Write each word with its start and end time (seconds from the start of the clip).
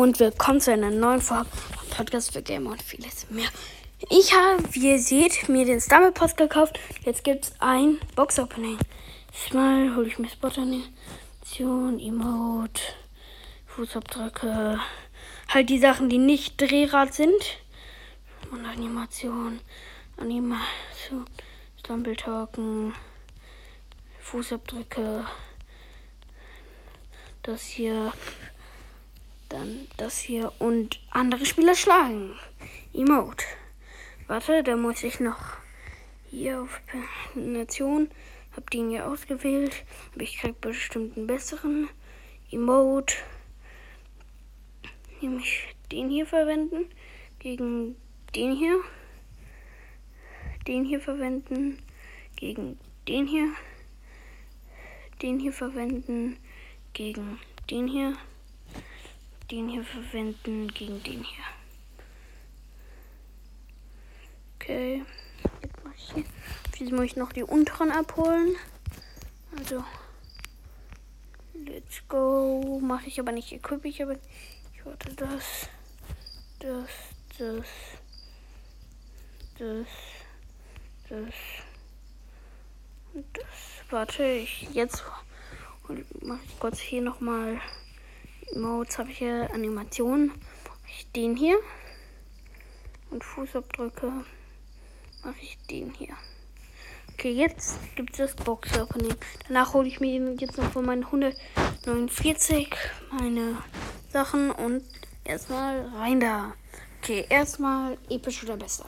und 0.00 0.18
willkommen 0.18 0.62
zu 0.62 0.72
einer 0.72 0.90
neuen 0.90 1.20
Folge 1.20 1.50
vom 1.50 1.88
Podcast 1.90 2.32
für 2.32 2.40
Gamer 2.40 2.70
und 2.70 2.82
vieles 2.82 3.28
mehr. 3.28 3.50
Ich 4.08 4.32
habe, 4.34 4.64
wie 4.72 4.92
ihr 4.92 4.98
seht, 4.98 5.46
mir 5.50 5.66
den 5.66 5.78
Stumble 5.78 6.10
Post 6.10 6.38
gekauft. 6.38 6.80
Jetzt 7.04 7.22
gibt 7.22 7.44
es 7.44 7.52
ein 7.58 7.98
Box 8.16 8.38
Opening. 8.38 8.78
Mal 9.52 9.94
hole 9.94 10.06
ich 10.06 10.18
mir 10.18 10.30
Spot-Animation, 10.30 12.00
Emote, 12.00 12.80
Fußabdrücke. 13.66 14.80
Halt 15.50 15.68
die 15.68 15.78
Sachen, 15.78 16.08
die 16.08 16.16
nicht 16.16 16.58
Drehrad 16.58 17.12
sind. 17.12 17.58
Und 18.50 18.64
Animation, 18.64 19.60
Animation, 20.16 21.26
Stumble 21.78 22.16
Token, 22.16 22.94
Fußabdrücke. 24.20 25.26
Das 27.42 27.60
hier 27.60 28.14
dann 29.50 29.88
das 29.96 30.18
hier 30.18 30.52
und 30.58 31.00
andere 31.10 31.44
Spieler 31.44 31.74
schlagen. 31.74 32.34
Emote. 32.94 33.44
Warte, 34.26 34.62
da 34.62 34.76
muss 34.76 35.02
ich 35.02 35.20
noch 35.20 35.56
hier 36.30 36.62
auf 36.62 36.80
Nation. 37.34 38.10
Hab 38.56 38.70
den 38.70 38.90
hier 38.90 39.06
ausgewählt. 39.06 39.84
Aber 40.14 40.22
ich 40.22 40.38
krieg 40.38 40.60
bestimmt 40.60 41.16
einen 41.16 41.26
besseren. 41.26 41.88
Emote. 42.50 43.16
Nämlich 45.20 45.74
den 45.92 46.08
hier 46.08 46.26
verwenden. 46.26 46.86
Gegen 47.38 47.96
den 48.34 48.52
hier. 48.52 48.80
Den 50.66 50.84
hier 50.84 51.00
verwenden. 51.00 51.82
Gegen 52.36 52.78
den 53.08 53.26
hier. 53.26 53.52
Den 55.22 55.40
hier 55.40 55.52
verwenden. 55.52 56.36
Gegen 56.92 57.38
den 57.68 57.88
hier 57.88 58.14
den 59.50 59.68
hier 59.68 59.84
verwenden 59.84 60.68
gegen 60.68 61.02
den 61.02 61.24
hier. 61.24 61.44
Okay. 64.56 65.04
Jetzt 66.78 66.92
muss 66.92 67.04
ich 67.04 67.16
noch 67.16 67.32
die 67.32 67.42
unteren 67.42 67.90
abholen. 67.90 68.56
Also. 69.58 69.84
Let's 71.52 72.02
go. 72.08 72.80
Mache 72.82 73.08
ich 73.08 73.20
aber 73.20 73.32
nicht 73.32 73.52
equip 73.52 73.84
ich 73.84 74.02
aber. 74.02 74.16
Ich 74.74 74.84
warte 74.86 75.14
das. 75.14 75.68
Das. 76.58 76.88
Das. 77.38 77.66
Das. 79.58 79.86
Das. 81.08 81.34
Und 83.12 83.26
das. 83.34 83.44
Warte, 83.90 84.24
ich 84.24 84.68
jetzt 84.72 85.02
mache 86.22 86.40
ich 86.46 86.58
kurz 86.60 86.78
hier 86.78 87.02
nochmal 87.02 87.60
Modes 88.54 88.98
habe 88.98 89.10
ich 89.10 89.18
hier 89.18 89.48
Animationen. 89.52 90.32
Ich 90.88 91.10
den 91.12 91.36
hier. 91.36 91.58
Und 93.10 93.22
Fußabdrücke 93.22 94.12
mache 95.24 95.40
ich 95.40 95.56
den 95.70 95.92
hier. 95.92 96.14
Okay, 97.12 97.32
jetzt 97.32 97.78
gibt 97.96 98.12
es 98.12 98.34
das 98.34 98.44
Box 98.44 98.78
Opening. 98.78 99.14
Danach 99.46 99.74
hole 99.74 99.86
ich 99.86 100.00
mir 100.00 100.34
jetzt 100.34 100.56
noch 100.56 100.70
von 100.72 100.84
meinen 100.84 101.04
149 101.04 102.74
meine 103.12 103.58
Sachen 104.12 104.50
und 104.50 104.84
erstmal 105.24 105.86
rein 105.96 106.20
da. 106.20 106.54
Okay, 107.02 107.26
erstmal 107.28 107.98
episch 108.08 108.42
oder 108.42 108.56
besser. 108.56 108.86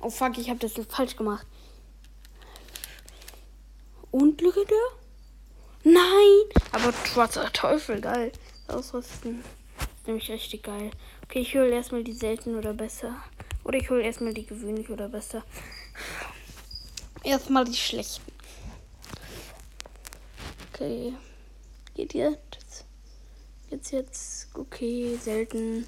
Oh 0.00 0.10
fuck, 0.10 0.38
ich 0.38 0.48
habe 0.50 0.60
das 0.60 0.76
jetzt 0.76 0.92
falsch 0.92 1.16
gemacht. 1.16 1.46
Und 4.10 4.40
legendär? 4.40 4.76
Nein! 5.82 6.62
Aber 6.72 6.92
schwarzer 6.92 7.52
Teufel, 7.52 8.00
geil 8.00 8.32
ausrüsten. 8.70 9.44
Nämlich 10.06 10.30
richtig 10.30 10.62
geil. 10.62 10.90
Okay, 11.24 11.40
ich 11.40 11.54
hole 11.54 11.70
erstmal 11.70 12.04
die 12.04 12.12
selten 12.12 12.56
oder 12.56 12.72
besser. 12.72 13.16
Oder 13.64 13.78
ich 13.78 13.90
hole 13.90 14.02
erstmal 14.02 14.34
die 14.34 14.46
gewöhnlich 14.46 14.88
oder 14.90 15.08
besser. 15.08 15.44
Erstmal 17.22 17.64
die 17.64 17.76
schlechten. 17.76 18.32
Okay. 20.72 21.12
Geht 21.94 22.14
jetzt? 22.14 22.86
Jetzt 23.68 23.92
jetzt. 23.92 24.48
Okay, 24.54 25.18
selten. 25.20 25.86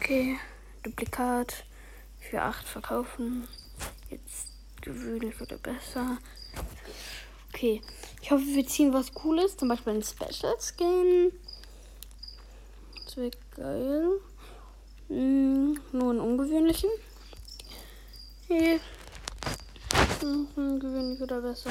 Okay. 0.00 0.36
Duplikat. 0.82 1.64
Für 2.18 2.42
8 2.42 2.66
verkaufen. 2.66 3.46
Jetzt 4.10 4.48
gewöhnlich 4.80 5.40
oder 5.40 5.58
besser. 5.58 6.18
Okay. 7.50 7.80
Ich 8.20 8.30
hoffe, 8.30 8.44
wir 8.44 8.66
ziehen 8.66 8.92
was 8.92 9.14
Cooles. 9.14 9.56
Zum 9.56 9.68
Beispiel 9.68 9.94
ein 9.94 10.02
Special 10.02 10.56
Skin. 10.58 11.32
Wäre 13.16 13.30
geil. 13.54 14.20
Hm, 15.08 15.78
nur 15.92 16.10
einen 16.10 16.20
ungewöhnlichen. 16.20 16.90
Hm, 18.48 18.80
ungewöhnlich 20.56 21.20
oder 21.20 21.40
besser. 21.40 21.70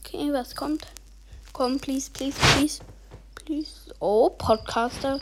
Okay, 0.00 0.32
was 0.32 0.54
kommt? 0.54 0.86
Komm, 1.52 1.78
please, 1.78 2.10
please, 2.10 2.38
please. 2.38 2.80
Please. 3.34 3.94
Oh, 4.00 4.30
Podcaster. 4.30 5.20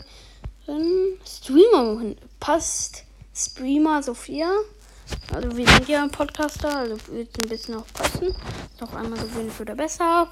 Streamer 1.25 2.14
passt. 2.38 3.03
Streamer 3.34 4.03
Sophia. 4.03 4.50
Also 5.34 5.56
wir 5.56 5.66
sind 5.66 5.88
ja 5.88 6.03
ein 6.04 6.10
Podcaster, 6.10 6.76
also 6.76 6.97
wird 7.08 7.37
ein 7.38 7.48
bisschen 7.48 7.76
auch 7.76 7.87
passen. 7.93 8.34
Noch 8.81 8.94
einmal 8.94 9.19
gewöhnlich 9.19 9.58
oder 9.60 9.75
besser. 9.75 10.28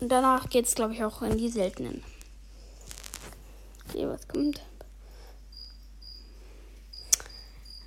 Und 0.00 0.10
danach 0.10 0.48
geht 0.48 0.66
es, 0.66 0.74
glaube 0.74 0.94
ich, 0.94 1.02
auch 1.02 1.22
in 1.22 1.36
die 1.36 1.48
seltenen. 1.48 2.04
Okay, 3.88 4.06
was 4.06 4.28
kommt? 4.28 4.62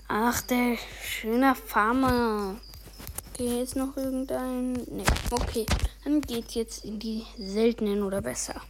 Ach, 0.07 0.41
der 0.41 0.77
schöne 1.03 1.55
Farmer. 1.55 2.55
Okay, 3.33 3.61
ist 3.61 3.77
noch 3.77 3.95
irgendein. 3.95 4.73
Ne, 4.73 5.05
okay. 5.31 5.65
Dann 6.03 6.19
geht's 6.21 6.55
jetzt 6.55 6.83
in 6.83 6.99
die 6.99 7.25
seltenen 7.37 8.03
oder 8.03 8.21
besser. 8.21 8.61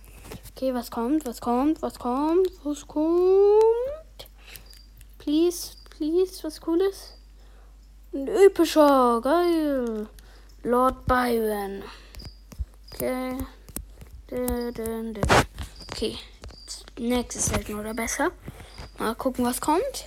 Okay, 0.51 0.73
was 0.73 0.91
kommt? 0.91 1.25
Was 1.25 1.41
kommt? 1.41 1.81
Was 1.81 1.97
kommt? 1.97 2.47
Was 2.63 2.87
kommt? 2.87 4.27
Please, 5.17 5.71
please, 5.89 6.43
was 6.43 6.61
cooles? 6.61 7.15
Ein 8.13 8.27
epischer, 8.27 9.19
geil. 9.23 10.07
Lord 10.63 11.05
Byron. 11.07 11.83
Okay. 15.91 16.17
Nächstes 16.99 17.47
selten 17.47 17.79
oder 17.79 17.95
besser. 17.95 18.31
Mal 18.99 19.15
gucken, 19.15 19.43
was 19.43 19.59
kommt. 19.59 20.05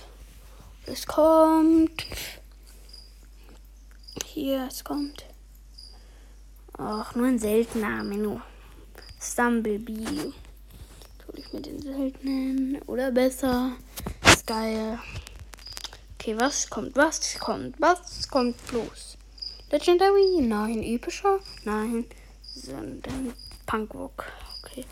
Es 0.85 1.05
kommt. 1.05 2.05
Hier, 4.23 4.67
es 4.69 4.81
kommt. 4.81 5.25
Ach, 6.77 7.13
nur 7.15 7.27
ein 7.27 7.37
seltener 7.39 8.01
Menü. 8.03 8.39
Stumblebee. 9.21 10.31
Tue 11.19 11.35
ich 11.35 11.51
mit 11.51 11.65
den 11.65 11.81
seltenen. 11.81 12.81
Oder 12.83 13.11
besser. 13.11 13.73
Ist 14.25 14.47
geil. 14.47 14.99
Okay, 16.13 16.39
was 16.39 16.69
kommt? 16.69 16.95
Was 16.95 17.37
kommt? 17.39 17.75
Was 17.81 18.29
kommt 18.29 18.55
bloß? 18.67 19.17
Legendary? 19.69 20.39
Nein. 20.39 20.81
Epischer? 20.81 21.39
Nein 21.65 22.05
sondern 22.55 23.33
Punkrock. 23.65 24.25
Okay. 24.63 24.85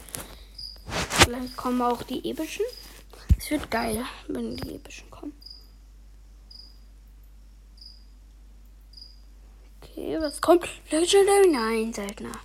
Vielleicht 0.87 1.55
kommen 1.55 1.81
auch 1.81 2.03
die 2.03 2.29
epischen. 2.29 2.65
Es 3.37 3.49
wird 3.49 3.71
geil, 3.71 4.05
wenn 4.27 4.55
die 4.57 4.75
epischen 4.75 5.09
kommen. 5.09 5.33
Okay, 9.81 10.17
was 10.19 10.41
kommt? 10.41 10.67
Legendary? 10.91 11.49
Nein, 11.49 11.93
seltener. 11.93 12.39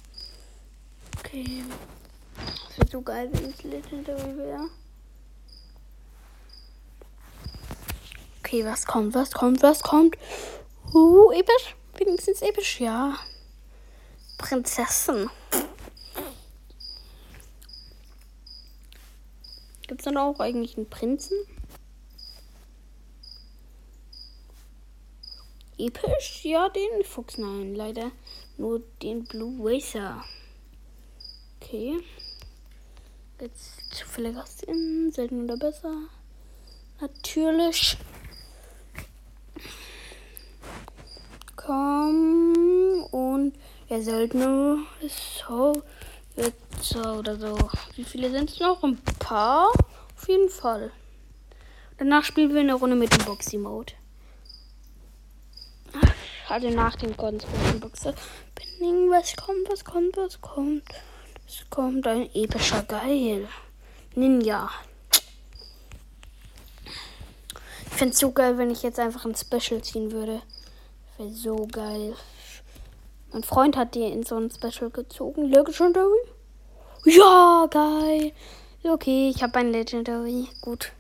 Okay. 1.19 1.65
Es 2.71 2.79
wird 2.79 2.91
so 2.91 3.03
geil, 3.03 3.29
wenn 3.33 3.51
es 3.51 3.63
Legendary 3.63 4.37
wäre. 4.37 4.69
Okay, 8.41 8.65
was 8.65 8.87
kommt? 8.87 9.15
Was 9.15 9.33
kommt? 9.33 9.63
Was 9.63 9.83
kommt? 9.83 10.17
Uh, 10.95 11.31
episch? 11.33 11.77
Wenigstens 11.97 12.41
episch, 12.43 12.81
ja. 12.81 13.19
Prinzessin. 14.39 15.29
Gibt 19.87 20.01
es 20.01 20.05
dann 20.05 20.17
auch 20.17 20.39
eigentlich 20.41 20.77
einen 20.77 20.89
Prinzen? 20.89 21.37
Episch? 25.77 26.45
Ja, 26.45 26.69
den 26.69 27.05
Fuchs. 27.05 27.39
Nein, 27.39 27.75
leider 27.75 28.11
nur 28.57 28.83
den 29.03 29.25
Blue 29.25 29.57
Racer. 29.61 30.25
Okay. 31.61 31.99
Jetzt 33.41 33.95
zufällig 33.95 34.37
aus 34.37 34.57
den 34.57 35.13
selten 35.13 35.45
oder 35.45 35.57
besser. 35.57 35.95
Natürlich. 37.01 37.97
Komm 41.55 42.08
der 43.89 44.03
Söldner 44.03 44.79
ist 45.01 45.43
so 45.47 45.83
Spitzer 46.39 47.19
oder 47.19 47.37
so. 47.37 47.57
Wie 47.97 48.05
viele 48.05 48.31
sind 48.31 48.51
es 48.51 48.61
noch? 48.61 48.83
Ein 48.83 48.99
paar? 49.19 49.71
Auf 50.17 50.29
jeden 50.29 50.49
Fall. 50.49 50.91
Danach 51.99 52.25
spielen 52.25 52.55
wir 52.55 52.61
eine 52.61 52.75
Runde 52.75 52.97
mit 52.97 53.13
dem 53.13 53.25
Boxy-Mode. 53.25 53.95
Also 56.49 56.71
nach 56.71 56.97
dem 56.97 57.17
ganz 57.17 57.45
großen 57.45 57.81
Boxer. 57.81 58.15
Binding, 58.55 59.11
was 59.11 59.37
kommt, 59.37 59.69
was 59.69 59.85
kommt, 59.85 60.17
was 60.17 60.41
kommt. 60.41 60.85
Es 61.47 61.69
kommt 61.69 62.07
ein 62.07 62.31
epischer 62.35 62.83
Geil. 62.85 63.49
Ninja. 64.15 64.71
Ich 67.91 67.95
fände 67.95 68.13
es 68.15 68.21
so 68.21 68.31
geil, 68.31 68.57
wenn 68.59 68.71
ich 68.71 68.83
jetzt 68.83 69.01
einfach 69.01 69.25
ein 69.25 69.35
Special 69.35 69.83
ziehen 69.83 70.13
würde. 70.13 70.41
Wäre 71.17 71.33
so 71.33 71.67
geil. 71.67 72.15
Mein 73.33 73.43
Freund 73.45 73.77
hat 73.77 73.95
die 73.95 74.05
in 74.05 74.23
so 74.23 74.37
ein 74.37 74.51
Special 74.51 74.91
gezogen. 74.91 75.51
Legendary? 75.51 76.19
Ja, 77.05 77.67
geil. 77.71 78.33
Okay, 78.83 79.31
ich 79.35 79.43
habe 79.43 79.59
ein 79.59 79.71
Legendary. 79.71 80.49
Gut. 80.63 80.93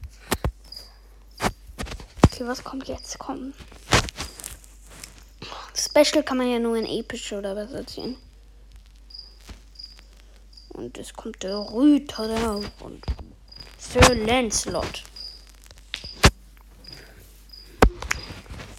Okay, 2.27 2.47
was 2.47 2.63
kommt 2.63 2.87
jetzt? 2.89 3.19
Komm. 3.19 3.55
Special 5.75 6.23
kann 6.23 6.39
man 6.39 6.51
ja 6.51 6.59
nur 6.59 6.77
in 6.77 6.87
episch 6.87 7.33
oder 7.33 7.57
was 7.57 7.73
erzählen. 7.73 8.17
Und 10.71 10.99
es 10.99 11.15
kommt 11.15 11.43
der 11.43 11.57
Rüter 11.59 12.61
und 12.81 13.03
Sir 13.79 14.15
Lancelot. 14.15 15.03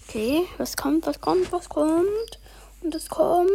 Okay, 0.07 0.47
was 0.57 0.77
kommt, 0.77 1.05
was 1.05 1.19
kommt, 1.19 1.51
was 1.51 1.67
kommt? 1.67 2.39
Und 2.81 2.95
es 2.95 3.09
kommt. 3.09 3.49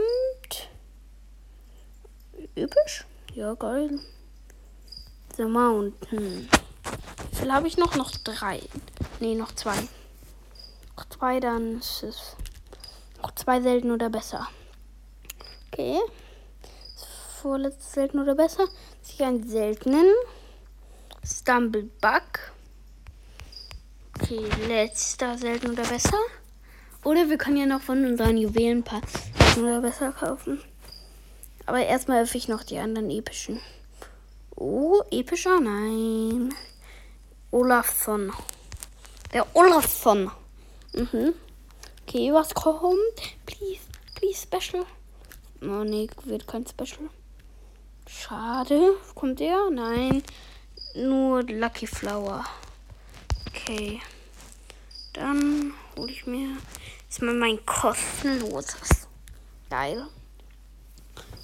Üblich? 2.57 3.05
Ja, 3.35 3.55
geil. 3.55 3.99
The 5.37 5.45
Mountain. 5.45 6.49
Wie 7.31 7.37
viel 7.37 7.53
habe 7.53 7.67
ich 7.67 7.77
noch? 7.77 7.97
Noch 7.97 8.11
drei. 8.11 8.61
Nee, 9.21 9.35
noch 9.35 9.53
zwei. 9.55 9.77
Noch 10.97 11.09
zwei, 11.09 11.41
dann 11.41 11.79
ist 11.79 12.03
es. 12.03 12.37
Noch 13.23 13.35
zwei 13.35 13.61
selten 13.61 13.91
oder 13.91 14.11
besser. 14.11 14.49
Okay 15.73 15.99
vorletzte 17.45 17.93
selten 17.93 18.21
oder 18.21 18.35
besser. 18.35 18.67
Sich 19.03 19.23
einen 19.23 19.47
seltenen 19.47 20.07
Stumblebug. 21.23 22.53
Okay, 24.19 24.49
letzter 24.67 25.37
selten 25.37 25.73
oder 25.73 25.83
besser. 25.83 26.17
Oder 27.05 27.29
wir 27.29 27.37
können 27.37 27.59
ja 27.59 27.67
noch 27.67 27.83
von 27.83 28.05
unseren 28.05 28.39
Juwelen 28.39 28.83
paar 28.83 29.03
oder 29.59 29.81
besser 29.81 30.11
kaufen. 30.13 30.61
Aber 31.67 31.85
erstmal 31.85 32.23
öffne 32.23 32.39
ich 32.39 32.49
noch 32.49 32.65
die 32.65 32.79
anderen 32.79 33.11
epischen. 33.11 33.61
Oh, 34.57 35.03
epischer? 35.11 35.61
Nein. 35.61 36.55
Olafsson. 37.51 38.33
Der 39.33 39.47
Olafsson. 39.55 40.31
Mhm. 40.95 41.35
Okay, 42.07 42.33
was 42.33 42.55
kommt? 42.55 42.99
Please, 43.47 43.81
please, 44.15 44.43
Special. 44.43 44.87
Oh 45.63 45.85
nee, 45.85 46.09
wird 46.25 46.47
kein 46.47 46.67
Special. 46.67 47.09
Schade. 48.07 48.97
Kommt 49.15 49.41
der? 49.41 49.71
Nein. 49.71 50.23
Nur 50.95 51.43
Lucky 51.43 51.87
Flower. 51.87 52.45
Okay. 53.49 54.01
Dann 55.15 55.73
hole 55.97 56.11
ich 56.11 56.27
mir 56.27 56.57
jetzt 57.15 57.23
mal 57.23 57.35
mein 57.35 57.65
kostenloses. 57.65 59.07
Geil. 59.71 60.05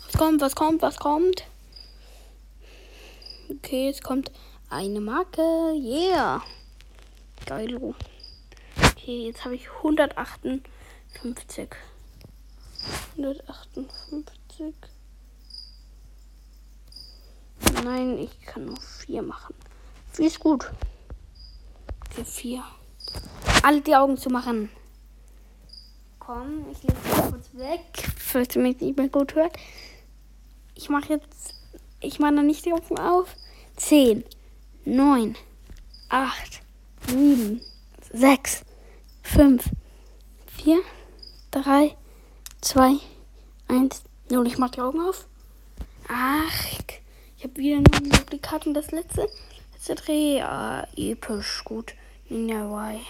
Was 0.05 0.19
kommt, 0.19 0.41
was 0.41 0.57
kommt, 0.57 0.83
was 0.83 0.97
kommt? 0.97 1.45
Okay, 3.49 3.89
es 3.89 4.03
kommt 4.03 4.33
eine 4.69 5.01
Marke. 5.01 5.41
Yeah. 5.77 6.43
Geil. 7.47 7.95
Okay, 8.83 9.27
jetzt 9.27 9.45
habe 9.45 9.55
ich 9.55 9.69
158. 9.71 11.69
158. 13.17 14.75
Nein, 17.85 18.19
ich 18.19 18.41
kann 18.45 18.65
nur 18.65 18.81
vier 18.81 19.23
machen. 19.23 19.55
Vier 20.11 20.27
ist 20.27 20.41
gut. 20.41 20.69
Für 22.11 22.25
vier. 22.25 22.65
Alle 23.63 23.81
die 23.81 23.95
Augen 23.95 24.17
zu 24.17 24.31
machen. 24.31 24.69
Komm, 26.33 26.65
ich 26.71 26.81
lege 26.85 26.95
es 27.03 27.29
kurz 27.29 27.49
weg, 27.55 28.13
falls 28.17 28.55
ihr 28.55 28.63
mich 28.63 28.81
nicht 28.81 28.97
mehr 28.97 29.09
gut 29.09 29.35
hört. 29.35 29.57
Ich 30.77 30.89
mache 30.89 31.15
jetzt. 31.15 31.55
Ich 31.99 32.21
mache 32.21 32.31
noch 32.31 32.45
nicht 32.45 32.65
die 32.65 32.73
Augen 32.73 33.01
auf. 33.01 33.35
Zehn, 33.75 34.23
neun, 34.85 35.35
acht, 36.09 36.63
sieben, 37.09 37.61
sechs, 38.13 38.63
fünf, 39.25 39.65
vier, 40.47 40.81
drei, 41.51 41.97
zwei, 42.61 42.93
eins, 43.67 44.05
null. 44.31 44.47
Ich 44.47 44.57
mache 44.57 44.71
die 44.77 44.83
Augen 44.83 45.01
auf. 45.01 45.27
Acht. 46.07 47.01
Ich 47.39 47.43
habe 47.43 47.57
wieder 47.57 47.79
nur 47.79 47.97
ein 47.97 48.09
Duplikat 48.09 48.69
und 48.69 48.75
das 48.75 48.93
letzte. 48.93 49.29
Letzte 49.73 49.97
Dreh. 49.97 50.41
Ah, 50.43 50.87
episch. 50.95 51.65
Gut. 51.65 51.95
Ninja 52.29 52.67
Y. 52.67 53.01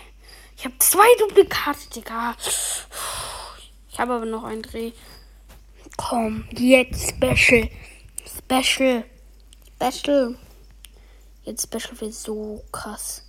Ich 0.60 0.66
habe 0.66 0.74
zwei 0.78 1.06
Duplikate, 1.18 1.88
Digga. 1.94 2.36
Habe 4.00 4.14
aber 4.14 4.24
noch 4.24 4.44
einen 4.44 4.62
Dreh. 4.62 4.92
Komm, 5.98 6.46
jetzt 6.52 7.10
Special. 7.10 7.68
Special. 8.24 9.04
Special. 9.76 10.38
Jetzt 11.42 11.64
Special 11.64 12.00
wird 12.00 12.14
so 12.14 12.64
krass. 12.72 13.22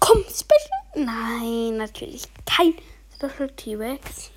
Komm, 0.00 0.24
Special. 0.24 1.06
Nein, 1.06 1.76
natürlich 1.76 2.24
kein 2.44 2.74
Special 3.14 3.48
T-Rex. 3.48 4.32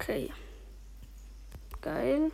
Okay. 0.00 0.32
Geil 1.80 2.32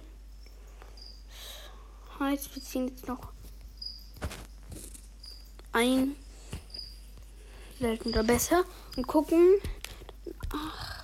heißt, 2.18 2.54
wir 2.54 2.62
ziehen 2.62 2.88
jetzt 2.88 3.06
noch 3.06 3.20
ein 5.72 6.16
selten 7.78 8.08
oder 8.08 8.24
besser 8.24 8.64
und 8.96 9.06
gucken. 9.06 9.60
Ach, 10.50 10.95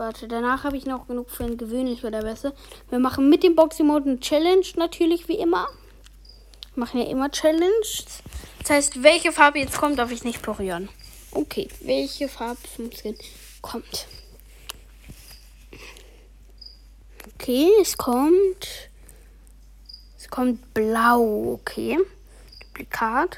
warte, 0.00 0.26
danach 0.26 0.64
habe 0.64 0.76
ich 0.76 0.86
noch 0.86 1.06
genug 1.06 1.30
für 1.30 1.44
ein 1.44 1.56
gewöhnlich 1.56 2.04
oder 2.04 2.22
besser. 2.22 2.52
Wir 2.88 2.98
machen 2.98 3.28
mit 3.28 3.44
dem 3.44 3.54
Boxing 3.54 3.86
Mode 3.86 4.10
eine 4.10 4.18
Challenge 4.18 4.66
natürlich 4.76 5.28
wie 5.28 5.38
immer. 5.38 5.68
Wir 6.74 6.80
machen 6.80 7.00
ja 7.00 7.06
immer 7.06 7.30
Challenge. 7.30 7.86
Das 8.58 8.70
heißt, 8.70 9.02
welche 9.04 9.30
Farbe 9.30 9.60
jetzt 9.60 9.78
kommt, 9.78 9.98
darf 9.98 10.10
ich 10.10 10.24
nicht 10.24 10.42
berühren. 10.42 10.88
Okay, 11.30 11.68
welche 11.82 12.28
Farbe 12.28 12.58
vom 12.74 12.90
Skin 12.90 13.16
kommt. 13.62 14.08
Okay, 17.36 17.68
es 17.80 17.96
kommt 17.96 18.90
kommt 20.30 20.72
blau, 20.72 21.52
okay. 21.54 21.98
Duplikat. 22.60 23.36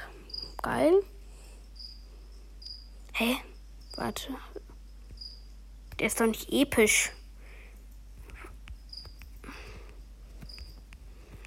Geil. 0.62 1.02
Hä? 3.14 3.36
Warte. 3.96 4.28
Der 6.02 6.08
ist 6.08 6.18
doch 6.18 6.26
nicht 6.26 6.52
episch. 6.52 7.12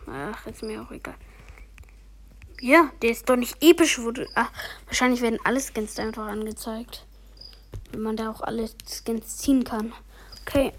Ach, 0.08 0.48
ist 0.48 0.64
mir 0.64 0.82
auch 0.82 0.92
egal. 0.92 1.16
Ja, 2.62 2.90
der 3.02 3.10
ist 3.10 3.28
doch 3.28 3.36
nicht 3.36 3.62
episch. 3.62 4.00
Wurde, 4.00 4.30
ach, 4.34 4.50
wahrscheinlich 4.86 5.20
werden 5.20 5.40
alle 5.44 5.60
Skins 5.60 6.00
einfach 6.00 6.28
angezeigt. 6.28 7.06
Wenn 7.92 8.00
man 8.00 8.16
da 8.16 8.32
auch 8.32 8.40
alle 8.40 8.70
Skins 8.88 9.40
ziehen 9.40 9.66
kann. 9.66 9.92
Okay. 10.48 10.72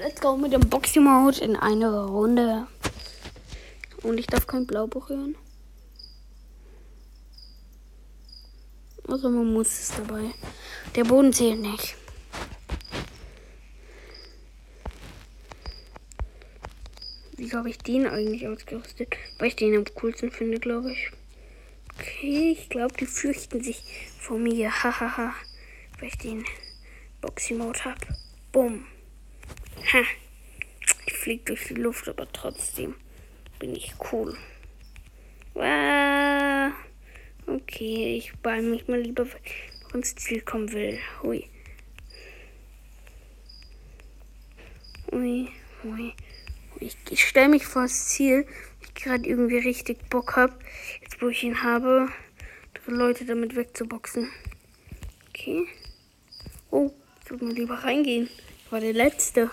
Let's 0.00 0.20
go 0.20 0.36
mit 0.36 0.52
dem 0.52 0.68
Boxing 0.68 1.04
Mode 1.04 1.38
in 1.38 1.54
eine 1.54 2.04
Runde. 2.04 2.66
Und 4.02 4.18
ich 4.18 4.26
darf 4.26 4.48
kein 4.48 4.66
Blaubuch 4.66 5.08
hören. 5.08 5.36
Also 9.06 9.30
man 9.30 9.52
muss 9.52 9.68
es 9.68 9.92
dabei. 9.96 10.34
Der 10.96 11.04
Boden 11.04 11.32
zählt 11.32 11.60
nicht. 11.60 11.94
Wie 17.38 17.52
habe 17.52 17.70
ich 17.70 17.78
den 17.78 18.04
eigentlich 18.04 18.48
ausgerüstet? 18.48 19.16
Weil 19.38 19.48
ich 19.48 19.54
den 19.54 19.76
am 19.76 19.84
coolsten 19.94 20.32
finde, 20.32 20.58
glaube 20.58 20.90
ich. 20.90 21.10
Okay, 21.94 22.50
ich 22.50 22.68
glaube, 22.68 22.96
die 22.98 23.06
fürchten 23.06 23.62
sich 23.62 23.80
vor 24.18 24.38
mir. 24.38 24.70
Hahaha. 24.82 25.32
Weil 26.00 26.08
ich 26.08 26.18
den 26.18 26.44
Boxy-Mode 27.20 27.84
habe. 27.84 28.06
Bumm. 28.52 28.84
Ha. 29.92 30.02
Ich 31.06 31.14
fliege 31.14 31.44
durch 31.44 31.64
die 31.68 31.74
Luft, 31.74 32.08
aber 32.08 32.30
trotzdem 32.32 32.94
bin 33.58 33.74
ich 33.74 33.94
cool. 34.12 34.36
Ah, 35.54 36.70
okay, 37.46 38.16
ich 38.16 38.32
ball 38.42 38.62
mich 38.62 38.86
mal 38.88 39.00
lieber, 39.00 39.24
wenn 39.24 39.40
ich 39.42 39.94
ins 39.94 40.14
Ziel 40.16 40.42
kommen 40.42 40.70
will. 40.72 40.98
Hui. 41.22 41.44
Hui, 45.10 45.48
hui, 45.82 46.14
Ich, 46.80 46.96
ich 47.10 47.24
stelle 47.26 47.48
mich 47.48 47.66
vor 47.66 47.82
das 47.82 48.08
Ziel, 48.08 48.46
ich 48.82 48.94
gerade 48.94 49.26
irgendwie 49.26 49.58
richtig 49.58 50.08
Bock 50.10 50.36
habe, 50.36 50.54
jetzt 51.02 51.20
wo 51.20 51.28
ich 51.28 51.42
ihn 51.42 51.62
habe, 51.62 52.08
Leute 52.90 53.24
damit 53.24 53.54
wegzuboxen. 53.54 54.30
Okay. 55.28 55.66
Oh, 56.70 56.90
ich 57.22 57.30
würde 57.30 57.44
mal 57.44 57.54
lieber 57.54 57.74
reingehen. 57.74 58.28
Ich 58.64 58.72
war 58.72 58.80
der 58.80 58.92
Letzte. 58.92 59.50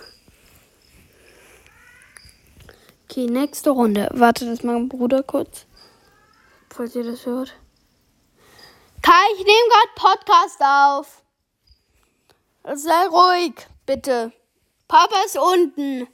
Okay, 3.04 3.26
nächste 3.26 3.70
Runde. 3.70 4.08
Warte, 4.12 4.46
das 4.46 4.62
mein 4.62 4.88
Bruder 4.88 5.22
kurz. 5.22 5.66
Falls 6.70 6.94
ihr 6.94 7.04
das 7.04 7.24
hört. 7.26 7.54
Kai, 9.02 9.12
ich 9.36 9.44
nehme 9.44 9.68
gerade 9.70 10.16
Podcast 10.16 10.60
auf. 10.60 11.22
Sei 12.74 13.06
ruhig, 13.06 13.54
bitte. 13.86 14.32
Papa 14.88 15.16
ist 15.24 15.38
unten. 15.38 16.08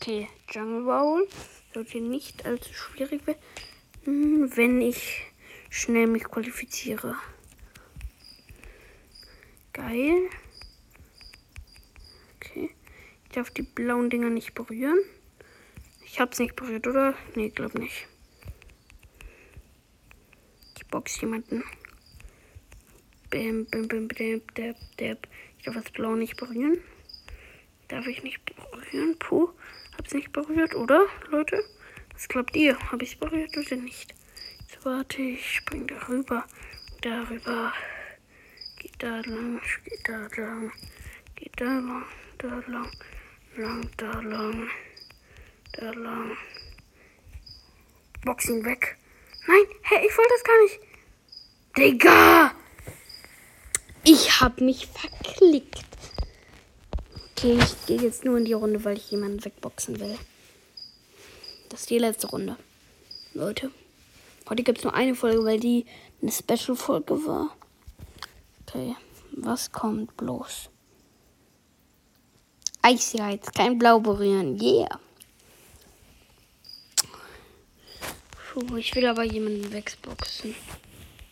Okay, 0.00 0.28
Jungle 0.48 0.84
Bowl 0.84 1.26
sollte 1.74 2.00
nicht 2.00 2.46
allzu 2.46 2.72
schwierig 2.72 3.26
werden, 3.26 4.56
wenn 4.56 4.80
ich 4.80 5.22
schnell 5.70 6.06
mich 6.06 6.22
qualifiziere. 6.22 7.16
Geil. 9.72 10.30
Okay. 12.36 12.70
Ich 13.24 13.30
darf 13.32 13.50
die 13.50 13.62
blauen 13.62 14.08
Dinger 14.08 14.30
nicht 14.30 14.54
berühren. 14.54 15.00
Ich 16.04 16.20
hab's 16.20 16.38
nicht 16.38 16.54
berührt, 16.54 16.86
oder? 16.86 17.14
Nee, 17.34 17.50
glaub 17.50 17.74
nicht. 17.74 18.06
Ich 20.76 20.86
box 20.86 21.20
jemanden. 21.20 21.64
Bam, 23.30 23.66
bam, 23.66 23.88
bam, 23.88 24.06
bam, 24.08 24.42
dab, 24.54 24.76
dab. 24.96 25.28
Ich 25.58 25.64
darf 25.64 25.74
das 25.74 25.90
Blau 25.90 26.14
nicht 26.14 26.36
berühren. 26.36 26.78
Darf 27.88 28.06
ich 28.06 28.22
nicht 28.22 28.40
berühren? 28.44 29.18
Puh. 29.18 29.50
Hab's 29.98 30.14
nicht 30.14 30.32
berührt, 30.32 30.76
oder, 30.76 31.06
Leute? 31.28 31.62
Was 32.14 32.28
glaubt 32.28 32.54
ihr? 32.54 32.78
Habe 32.92 33.02
ich 33.02 33.18
berührt 33.18 33.56
oder 33.56 33.76
nicht? 33.76 34.14
Jetzt 34.60 34.84
warte, 34.84 35.20
ich 35.20 35.56
spring 35.56 35.88
darüber. 35.88 36.44
Darüber. 37.02 37.72
Geht 38.78 38.94
da 38.98 39.20
lang, 39.20 39.60
geht 39.84 40.08
da 40.08 40.28
lang. 40.36 40.72
Geht 41.34 41.60
da 41.60 41.64
lang, 41.64 42.04
da 42.38 42.62
lang. 42.68 42.90
Lang, 43.56 43.90
da 43.96 44.20
lang. 44.20 44.70
Da 45.72 45.90
lang. 45.90 46.36
Boxing 48.24 48.64
weg. 48.64 48.96
Nein, 49.46 49.64
hey, 49.82 50.06
ich 50.06 50.16
wollte 50.16 50.34
das 50.34 50.44
gar 50.44 50.62
nicht. 50.62 50.80
Digga! 51.76 52.54
Ich 54.04 54.40
hab 54.40 54.60
mich 54.60 54.86
verklickt. 54.86 55.87
Okay, 57.38 57.56
ich 57.56 57.86
gehe 57.86 58.02
jetzt 58.02 58.24
nur 58.24 58.36
in 58.36 58.44
die 58.46 58.52
Runde, 58.52 58.84
weil 58.84 58.96
ich 58.96 59.12
jemanden 59.12 59.44
wegboxen 59.44 60.00
will. 60.00 60.18
Das 61.68 61.82
ist 61.82 61.90
die 61.90 61.98
letzte 61.98 62.26
Runde. 62.26 62.56
Leute. 63.32 63.70
Heute 64.50 64.64
gibt 64.64 64.78
es 64.78 64.84
nur 64.84 64.92
eine 64.92 65.14
Folge, 65.14 65.44
weil 65.44 65.60
die 65.60 65.86
eine 66.20 66.32
Special-Folge 66.32 67.14
war. 67.26 67.56
Okay, 68.66 68.96
was 69.30 69.70
kommt 69.70 70.16
bloß? 70.16 70.68
Eisreiz, 72.82 73.52
kein 73.52 73.78
Blau 73.78 74.00
berühren. 74.00 74.60
Yeah. 74.60 74.98
Puh, 78.52 78.76
ich 78.78 78.96
will 78.96 79.06
aber 79.06 79.22
jemanden 79.22 79.72
wegboxen. 79.72 80.56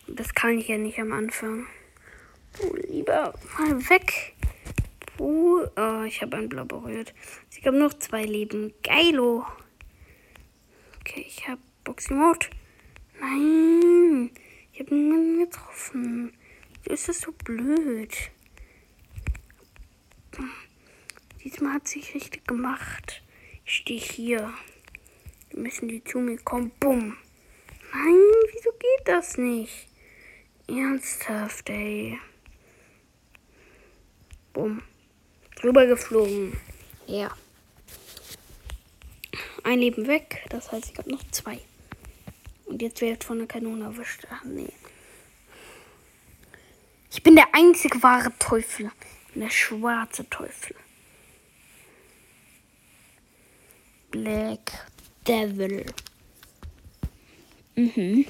Das 0.07 0.33
kann 0.33 0.57
ich 0.57 0.69
ja 0.69 0.77
nicht 0.77 0.99
am 0.99 1.11
Anfang. 1.11 1.67
Oh, 2.63 2.73
lieber 2.75 3.33
mal 3.59 3.89
weg. 3.89 4.36
Uh, 5.19 5.65
oh, 5.75 6.03
ich 6.03 6.21
habe 6.21 6.37
ein 6.37 6.47
Blau 6.47 6.65
berührt. 6.65 7.13
Ich 7.49 7.65
habe 7.65 7.77
noch 7.77 7.93
zwei 7.95 8.23
Leben. 8.23 8.73
Geilo. 8.83 9.45
Okay, 10.99 11.25
ich 11.27 11.47
habe 11.47 11.61
Boxing 11.83 12.17
Mode. 12.17 12.47
Nein. 13.19 14.29
Ich 14.73 14.79
habe 14.79 14.93
niemanden 14.93 15.39
getroffen. 15.39 16.33
Wieso 16.83 16.93
ist 16.93 17.09
das 17.09 17.21
so 17.21 17.31
blöd? 17.31 18.15
Diesmal 21.43 21.73
hat 21.73 21.87
sich 21.87 22.13
richtig 22.13 22.45
gemacht. 22.45 23.23
Ich 23.65 23.77
stehe 23.77 23.99
hier. 23.99 24.53
Die 25.51 25.57
müssen 25.57 25.87
die 25.87 26.03
zu 26.03 26.19
mir 26.19 26.37
kommen. 26.37 26.71
Bumm. 26.79 27.17
Nein, 27.91 28.21
wieso 28.53 28.69
geht 28.71 29.07
das 29.07 29.37
nicht? 29.39 29.87
Ernsthaft, 30.67 31.69
ey. 31.69 32.19
Bumm 34.53 34.83
drüber 35.61 35.85
geflogen. 35.85 36.57
Ja. 37.05 37.31
Ein 39.63 39.79
Leben 39.79 40.07
weg. 40.07 40.45
Das 40.49 40.71
heißt, 40.71 40.91
ich 40.91 40.97
habe 40.97 41.11
noch 41.11 41.23
zwei. 41.31 41.59
Und 42.65 42.81
jetzt 42.81 43.01
wird 43.01 43.23
von 43.23 43.37
der 43.39 43.47
Kanone 43.47 43.85
erwischt. 43.85 44.25
Ach, 44.29 44.43
nee. 44.43 44.71
Ich 47.11 47.23
bin 47.23 47.35
der 47.35 47.53
einzige 47.53 48.01
wahre 48.03 48.31
Teufel. 48.39 48.91
Der 49.35 49.49
schwarze 49.49 50.29
Teufel. 50.29 50.75
Black 54.11 54.87
Devil. 55.27 55.85
Mhm. 57.75 58.25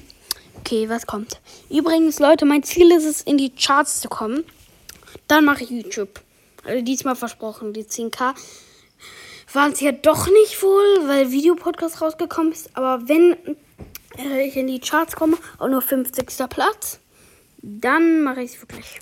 Okay, 0.56 0.88
was 0.88 1.06
kommt? 1.06 1.40
Übrigens, 1.70 2.18
Leute, 2.18 2.44
mein 2.44 2.62
Ziel 2.62 2.90
ist 2.90 3.04
es, 3.04 3.22
in 3.22 3.38
die 3.38 3.50
Charts 3.54 4.00
zu 4.00 4.08
kommen. 4.08 4.44
Dann 5.28 5.44
mache 5.44 5.64
ich 5.64 5.70
YouTube. 5.70 6.20
Also 6.68 6.84
diesmal 6.84 7.16
versprochen, 7.16 7.72
die 7.72 7.84
10k 7.84 8.34
waren 9.54 9.72
es 9.72 9.80
ja 9.80 9.90
doch 9.90 10.26
nicht 10.26 10.62
wohl, 10.62 11.08
weil 11.08 11.30
Videopodcast 11.30 12.02
rausgekommen 12.02 12.52
ist. 12.52 12.76
Aber 12.76 13.08
wenn 13.08 13.56
äh, 14.18 14.46
ich 14.46 14.54
in 14.54 14.66
die 14.66 14.78
Charts 14.78 15.16
komme, 15.16 15.38
auch 15.58 15.68
nur 15.68 15.80
50. 15.80 16.26
Platz, 16.50 17.00
dann 17.62 18.22
mache 18.22 18.42
ich 18.42 18.52
es 18.54 18.60
wirklich. 18.60 19.00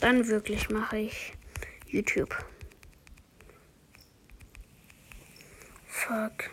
Dann 0.00 0.26
wirklich 0.26 0.70
mache 0.70 0.98
ich 0.98 1.34
YouTube. 1.86 2.34
Fuck. 5.86 6.50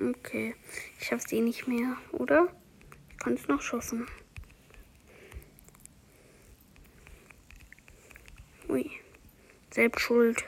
Okay. 0.00 0.54
Ich 1.00 1.08
schaff's 1.08 1.32
eh 1.32 1.40
nicht 1.40 1.66
mehr, 1.66 1.96
oder? 2.12 2.46
Ich 3.10 3.18
kann 3.18 3.34
es 3.34 3.48
noch 3.48 3.60
schaffen. 3.60 4.06
Ui. 8.72 8.90
Selbst 9.70 10.00
schuld. 10.00 10.44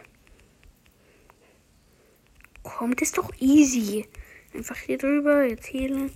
Kommt 2.62 3.02
ist 3.02 3.18
doch 3.18 3.30
easy. 3.38 4.06
Einfach 4.54 4.78
hier 4.78 4.96
drüber, 4.96 5.44
jetzt 5.44 5.66
hier 5.66 5.90
lang. 5.90 6.10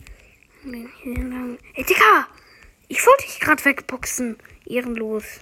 Hier 1.03 1.19
lang. 1.19 1.59
Ey, 1.75 1.85
Digga! 1.85 2.27
Ich 2.89 3.07
wollte 3.07 3.27
dich 3.27 3.41
gerade 3.41 3.63
wegboxen. 3.63 4.39
Ehrenlos. 4.65 5.41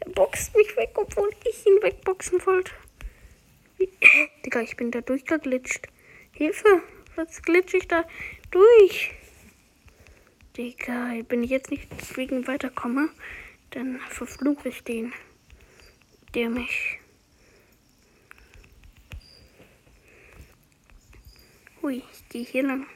Er 0.00 0.10
boxt 0.12 0.56
mich 0.56 0.74
weg, 0.78 0.92
obwohl 0.94 1.28
ich 1.44 1.66
ihn 1.66 1.82
wegboxen 1.82 2.40
wollte. 2.46 2.72
Digga, 4.42 4.62
ich 4.62 4.74
bin 4.76 4.90
da 4.90 5.02
durchgeglitscht. 5.02 5.86
Hilfe! 6.32 6.82
Was 7.14 7.42
glitsche 7.42 7.76
ich 7.76 7.88
da 7.88 8.06
durch? 8.50 9.12
Digga, 10.56 11.12
wenn 11.28 11.44
ich 11.44 11.50
jetzt 11.50 11.70
nicht 11.70 11.88
deswegen 11.92 12.46
weiterkomme, 12.46 13.10
dann 13.70 14.00
verfluche 14.08 14.70
ich 14.70 14.82
den 14.84 15.12
mich. 16.44 16.98
Hui, 21.80 22.02
ich 22.12 22.28
gehe 22.28 22.44
hier 22.44 22.62
lang. 22.62 22.86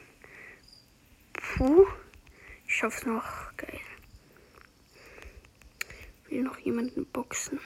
Puh, 1.32 1.86
ich 2.66 2.74
schaff's 2.74 3.06
noch. 3.06 3.24
Geil. 3.56 3.80
Will 6.28 6.42
noch 6.42 6.58
jemanden 6.58 7.06
boxen. 7.06 7.58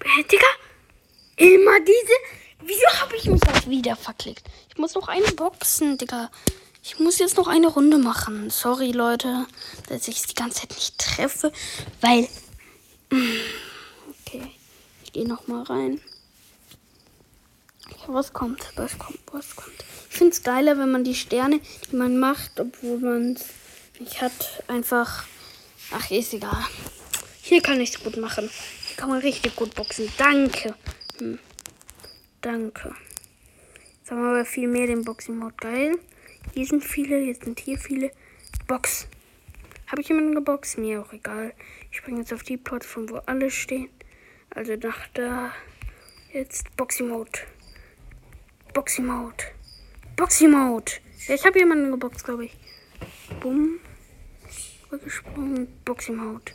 Äh, 0.00 0.24
Digga! 0.24 0.46
Immer 1.36 1.80
diese. 1.80 2.16
Wieso 2.62 2.86
habe 3.00 3.16
ich 3.16 3.26
mich 3.26 3.42
auch 3.42 3.66
wieder 3.68 3.96
verklickt? 3.96 4.44
Ich 4.70 4.78
muss 4.78 4.94
noch 4.94 5.08
einen 5.08 5.36
boxen, 5.36 5.98
Digga. 5.98 6.30
Ich 6.82 6.98
muss 6.98 7.18
jetzt 7.18 7.36
noch 7.36 7.46
eine 7.46 7.68
Runde 7.68 7.98
machen. 7.98 8.48
Sorry, 8.48 8.92
Leute, 8.92 9.46
dass 9.88 10.08
ich 10.08 10.16
es 10.16 10.26
die 10.26 10.34
ganze 10.34 10.62
Zeit 10.62 10.70
nicht 10.70 10.98
treffe, 10.98 11.52
weil. 12.00 12.28
Mh, 13.10 13.18
mm, 13.18 13.71
ich 15.12 15.20
gehe 15.20 15.28
noch 15.28 15.46
mal 15.46 15.62
rein. 15.64 16.00
Was 18.06 18.32
kommt? 18.32 18.72
Was 18.76 18.98
kommt? 18.98 19.20
Was 19.30 19.54
kommt? 19.54 19.84
Ich 20.08 20.16
finde 20.16 20.32
es 20.32 20.42
geiler, 20.42 20.78
wenn 20.78 20.90
man 20.90 21.04
die 21.04 21.14
Sterne, 21.14 21.60
die 21.90 21.96
man 21.96 22.18
macht, 22.18 22.58
obwohl 22.58 22.98
man 22.98 23.34
es 23.34 23.44
nicht 24.00 24.22
hat, 24.22 24.64
einfach. 24.68 25.26
Ach, 25.90 26.10
ist 26.10 26.32
egal. 26.32 26.64
Hier 27.42 27.60
kann 27.60 27.78
ich 27.82 27.90
es 27.90 28.02
gut 28.02 28.16
machen. 28.16 28.48
Hier 28.86 28.96
kann 28.96 29.10
man 29.10 29.18
richtig 29.18 29.54
gut 29.54 29.74
boxen. 29.74 30.10
Danke. 30.16 30.74
Hm. 31.18 31.38
Danke. 32.40 32.94
Jetzt 33.98 34.10
haben 34.10 34.22
wir 34.22 34.30
aber 34.30 34.46
viel 34.46 34.66
mehr 34.66 34.86
den 34.86 35.04
Boxing-Mode. 35.04 35.56
Geil. 35.58 35.98
Hier 36.54 36.64
sind 36.64 36.82
viele, 36.82 37.18
jetzt 37.18 37.44
sind 37.44 37.60
hier 37.60 37.78
viele. 37.78 38.12
Box. 38.66 39.06
Habe 39.88 40.00
ich 40.00 40.08
jemanden 40.08 40.34
geboxt? 40.34 40.78
Mir 40.78 41.02
auch 41.02 41.12
egal. 41.12 41.52
Ich 41.90 41.98
springe 41.98 42.20
jetzt 42.20 42.32
auf 42.32 42.44
die 42.44 42.56
Plattform, 42.56 43.10
wo 43.10 43.16
alle 43.26 43.50
stehen. 43.50 43.90
Also 44.54 44.76
nach 44.76 45.06
da. 45.14 45.52
Jetzt 46.32 46.76
Boxy 46.76 47.02
Mode. 47.02 47.30
Boxy 48.74 49.02
Mode. 49.02 49.44
Boxy 50.16 50.46
Mode. 50.46 50.92
Ja, 51.26 51.34
ich 51.34 51.44
habe 51.44 51.58
jemanden 51.58 51.90
geboxt, 51.90 52.24
glaube 52.24 52.46
ich. 52.46 52.56
Bumm. 53.40 53.80
Rückgesprungen. 54.90 55.68
Boxy 55.84 56.12
Mode. 56.12 56.52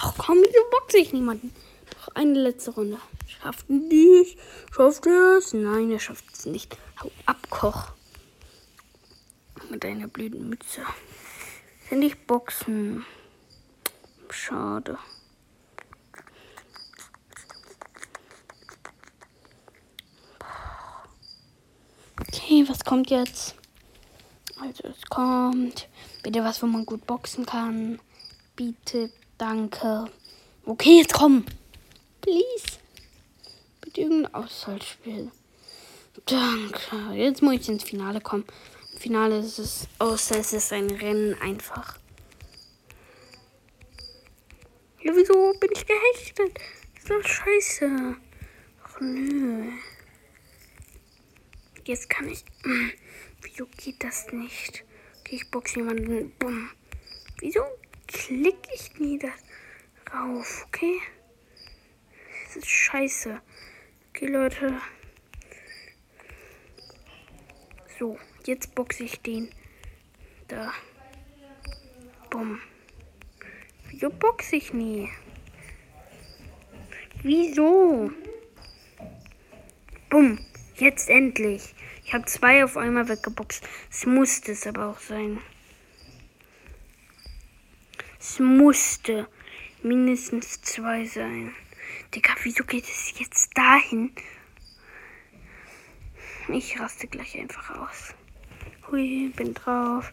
Ach 0.00 0.14
komm, 0.16 0.38
wieso 0.38 0.70
boxe 0.70 0.98
ich 0.98 1.12
niemanden? 1.12 1.52
Noch 1.96 2.14
eine 2.14 2.38
letzte 2.38 2.70
Runde. 2.70 2.98
Schafft 3.26 3.66
dies? 3.68 4.36
Schafft 4.70 5.06
es? 5.06 5.52
Nein, 5.52 5.90
er 5.90 5.98
schafft 5.98 6.32
es 6.32 6.46
nicht. 6.46 6.78
Hau 7.02 7.10
ab, 7.26 7.50
Koch. 7.50 7.92
Mit 9.70 9.82
deiner 9.82 10.06
blöden 10.06 10.48
Mütze. 10.48 10.82
Sind 11.88 12.02
ich 12.02 12.16
boxen. 12.26 13.04
Schade. 14.30 14.98
Okay, 22.20 22.64
was 22.68 22.84
kommt 22.84 23.10
jetzt? 23.10 23.54
Also 24.60 24.88
es 24.88 25.02
kommt. 25.08 25.88
Bitte 26.22 26.42
was, 26.42 26.62
wo 26.62 26.66
man 26.66 26.84
gut 26.84 27.06
boxen 27.06 27.46
kann. 27.46 28.00
Bitte, 28.56 29.10
danke. 29.36 30.06
Okay, 30.64 30.98
jetzt 30.98 31.14
komm. 31.14 31.44
Please. 32.20 32.78
Bitte 33.80 34.00
irgendein 34.00 34.34
Auswahlspiel. 34.34 35.30
Danke. 36.26 37.14
Jetzt 37.14 37.42
muss 37.42 37.54
ich 37.54 37.68
ins 37.68 37.84
Finale 37.84 38.20
kommen. 38.20 38.44
Im 38.92 38.98
Finale 38.98 39.38
ist 39.38 39.58
es, 39.58 39.86
außer 39.98 40.40
es 40.40 40.52
ist 40.52 40.72
ein 40.72 40.90
Rennen 40.90 41.40
einfach. 41.40 41.96
Ja, 45.02 45.12
wieso 45.14 45.54
bin 45.60 45.70
ich 45.72 45.86
gehechtet? 45.86 46.58
Das 46.94 47.04
ist 47.04 47.10
doch 47.10 47.24
scheiße. 47.24 48.16
Ach 48.84 49.00
nö. 49.00 49.70
Jetzt 51.88 52.10
kann 52.10 52.28
ich. 52.28 52.44
Hm, 52.64 52.92
wieso 53.40 53.64
geht 53.78 54.04
das 54.04 54.30
nicht? 54.30 54.84
Okay, 55.20 55.36
ich 55.36 55.50
box 55.50 55.74
jemanden. 55.74 56.30
Bumm. 56.38 56.68
Wieso 57.38 57.64
klicke 58.06 58.68
ich 58.74 58.98
nie 58.98 59.18
da 59.18 59.30
rauf? 60.12 60.66
Okay. 60.66 61.00
Das 62.44 62.56
ist 62.56 62.68
scheiße. 62.68 63.40
Okay, 64.10 64.26
Leute. 64.26 64.78
So, 67.98 68.18
jetzt 68.44 68.74
boxe 68.74 69.04
ich 69.04 69.22
den. 69.22 69.48
Da. 70.46 70.74
Bumm. 72.28 72.60
Wieso 73.88 74.10
boxe 74.10 74.56
ich 74.56 74.74
nie? 74.74 75.08
Wieso? 77.22 78.12
Bumm. 80.10 80.38
Jetzt 80.76 81.08
endlich. 81.08 81.74
Ich 82.08 82.14
habe 82.14 82.24
zwei 82.24 82.64
auf 82.64 82.78
einmal 82.78 83.06
weggeboxt. 83.06 83.68
Es 83.90 84.06
musste 84.06 84.52
es 84.52 84.66
aber 84.66 84.86
auch 84.86 84.98
sein. 84.98 85.42
Es 88.18 88.38
musste 88.38 89.28
mindestens 89.82 90.62
zwei 90.62 91.04
sein. 91.04 91.54
Digga, 92.14 92.34
wieso 92.44 92.64
geht 92.64 92.84
es 92.84 93.12
jetzt 93.18 93.50
dahin? 93.54 94.10
Ich 96.48 96.80
raste 96.80 97.08
gleich 97.08 97.38
einfach 97.38 97.76
aus. 97.76 98.14
Hui, 98.90 99.30
bin 99.36 99.52
drauf. 99.52 100.10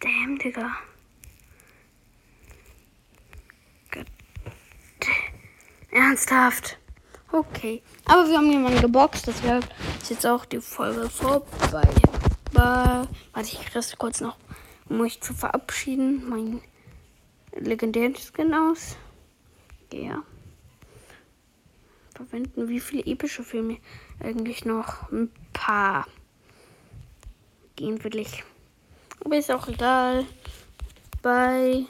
Damn, 0.00 0.38
Digga. 0.38 0.74
Ernsthaft. 5.90 6.77
Okay. 7.30 7.82
Aber 8.06 8.26
wir 8.26 8.38
haben 8.38 8.50
jemanden 8.50 8.80
geboxt, 8.80 9.26
deshalb 9.26 9.68
ist 10.00 10.10
jetzt 10.10 10.26
auch 10.26 10.44
die 10.44 10.60
Folge 10.60 11.08
vorbei. 11.10 11.88
Warte, 12.52 13.08
ich 13.42 13.74
reste 13.74 13.96
kurz 13.96 14.20
noch, 14.20 14.36
um 14.88 15.00
euch 15.00 15.20
zu 15.20 15.34
verabschieden. 15.34 16.28
Mein 16.28 16.60
legendären 17.52 18.14
Skin 18.16 18.54
aus. 18.54 18.96
Ja. 19.92 20.22
Verwenden 22.14 22.68
wie 22.68 22.80
viele 22.80 23.04
epische 23.06 23.44
Filme 23.44 23.78
eigentlich 24.20 24.64
noch? 24.64 25.10
Ein 25.12 25.30
paar. 25.52 26.06
Gehen 27.76 28.02
will 28.02 28.16
ich. 28.16 28.42
Aber 29.24 29.36
ist 29.36 29.50
auch 29.50 29.68
egal. 29.68 30.24
Bye. 31.22 31.86